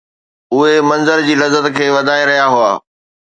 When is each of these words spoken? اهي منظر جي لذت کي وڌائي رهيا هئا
اهي 0.53 0.75
منظر 0.89 1.17
جي 1.27 1.35
لذت 1.41 1.65
کي 1.77 1.87
وڌائي 1.95 2.23
رهيا 2.29 2.47
هئا 2.53 2.73